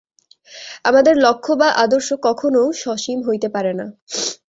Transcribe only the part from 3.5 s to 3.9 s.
পারে না।